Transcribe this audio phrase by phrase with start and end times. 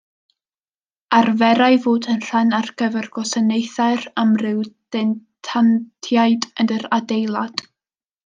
[1.17, 4.63] Arferai fod yn rhan ar gyfer gwasanaethau'r amryw
[4.97, 7.63] denantiaid yn yr adeilad.